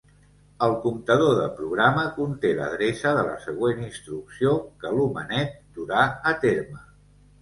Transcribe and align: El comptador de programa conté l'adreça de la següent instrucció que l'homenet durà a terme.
El 0.67 0.71
comptador 0.85 1.33
de 1.39 1.43
programa 1.59 2.05
conté 2.15 2.53
l'adreça 2.61 3.13
de 3.19 3.27
la 3.29 3.35
següent 3.45 3.85
instrucció 3.91 4.55
que 4.83 4.95
l'homenet 4.97 5.55
durà 5.77 6.05
a 6.33 6.37
terme. 6.49 6.83